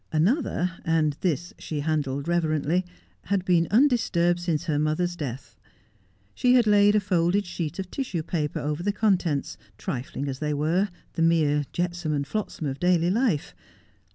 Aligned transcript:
Another, 0.11 0.79
and 0.83 1.15
this 1.21 1.53
she 1.59 1.81
handled 1.81 2.27
reverently, 2.27 2.83
had 3.25 3.45
been 3.45 3.67
undisturbed 3.69 4.39
since 4.39 4.63
her 4.63 4.79
mother's 4.79 5.15
death. 5.15 5.59
She 6.33 6.55
had 6.55 6.65
laid 6.65 6.95
a 6.95 6.99
folded 6.99 7.45
sheet 7.45 7.77
of 7.77 7.91
tissue 7.91 8.23
paper 8.23 8.57
over 8.59 8.81
the 8.81 8.93
contents, 8.93 9.59
trifling 9.77 10.27
as 10.27 10.39
they 10.39 10.55
were, 10.55 10.89
the 11.13 11.21
mere 11.21 11.65
jetsam 11.71 12.13
and 12.13 12.25
flotsam 12.25 12.65
of 12.65 12.79
daily 12.79 13.11
life. 13.11 13.53